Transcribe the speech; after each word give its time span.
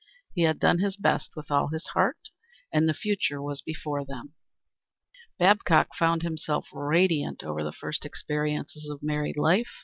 He 0.33 0.41
had 0.41 0.59
done 0.59 0.79
his 0.79 0.97
best 0.97 1.29
and 1.29 1.35
with 1.35 1.51
all 1.51 1.67
his 1.67 1.85
heart, 1.89 2.31
and 2.73 2.89
the 2.89 2.93
future 2.95 3.39
was 3.39 3.61
before 3.61 4.03
them. 4.03 4.33
Babcock 5.37 5.89
found 5.95 6.23
himself 6.23 6.67
radiant 6.73 7.43
over 7.43 7.63
the 7.63 7.71
first 7.71 8.03
experiences 8.03 8.89
of 8.89 9.03
married 9.03 9.37
life. 9.37 9.69